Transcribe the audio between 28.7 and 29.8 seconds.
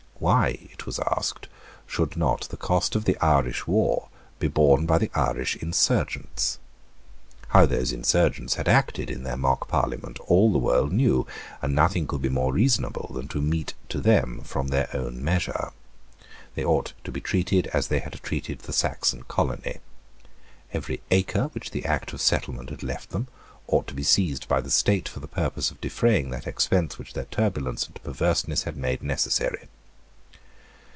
made necessary.